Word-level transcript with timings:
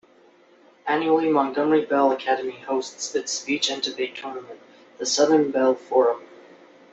Annually, 0.87 1.29
Montgomery 1.29 1.85
Bell 1.85 2.11
Academy 2.11 2.57
hosts 2.61 3.13
its 3.13 3.33
speech 3.33 3.69
and 3.69 3.83
debate 3.83 4.15
tournament, 4.15 4.59
the 4.97 5.05
Southern 5.05 5.51
Bell 5.51 5.75
Forum. 5.75 6.23